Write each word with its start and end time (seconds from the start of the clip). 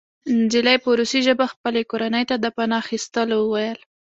نجلۍ 0.39 0.77
په 0.83 0.89
روسي 0.97 1.19
ژبه 1.27 1.45
خپلې 1.53 1.81
کورنۍ 1.91 2.23
ته 2.29 2.35
د 2.39 2.45
پناه 2.55 2.79
اخیستلو 2.83 3.37
وویل 3.41 3.79